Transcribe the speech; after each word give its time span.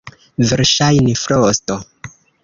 Verŝajne 0.51 1.13
frosto. 1.23 1.77